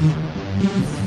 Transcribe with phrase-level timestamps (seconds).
[0.00, 0.99] Mm-hmm.